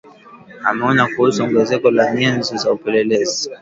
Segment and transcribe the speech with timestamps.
[0.63, 3.49] ameonya kuhusu ongezeko la nyenzo za upelelezi